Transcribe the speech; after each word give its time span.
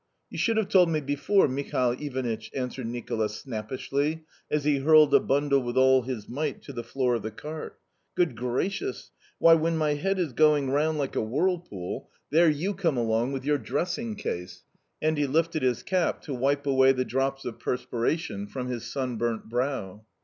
"You 0.31 0.39
should 0.39 0.57
have 0.57 0.67
told 0.67 0.89
me 0.89 0.99
before, 0.99 1.47
Michael 1.47 1.91
Ivanitch," 1.91 2.49
answered 2.55 2.87
Nicola 2.87 3.29
snappishly 3.29 4.25
as 4.49 4.63
he 4.63 4.79
hurled 4.79 5.13
a 5.13 5.19
bundle 5.19 5.61
with 5.61 5.77
all 5.77 6.01
his 6.01 6.27
might 6.27 6.63
to 6.63 6.73
the 6.73 6.81
floor 6.83 7.13
of 7.13 7.21
the 7.21 7.29
cart. 7.29 7.79
"Good 8.15 8.35
gracious! 8.35 9.11
Why, 9.37 9.53
when 9.53 9.77
my 9.77 9.93
head 9.93 10.17
is 10.17 10.33
going 10.33 10.71
round 10.71 10.97
like 10.97 11.15
a 11.15 11.21
whirlpool, 11.21 12.09
there 12.31 12.49
you 12.49 12.73
come 12.73 12.97
along 12.97 13.33
with 13.33 13.45
your 13.45 13.59
dressing 13.59 14.15
case!" 14.15 14.63
and 15.03 15.19
he 15.19 15.27
lifted 15.27 15.61
his 15.61 15.83
cap 15.83 16.23
to 16.23 16.33
wipe 16.33 16.65
away 16.65 16.93
the 16.93 17.05
drops 17.05 17.45
of 17.45 17.59
perspiration 17.59 18.47
from 18.47 18.69
his 18.69 18.91
sunburnt 18.91 19.49
brow. 19.49 20.03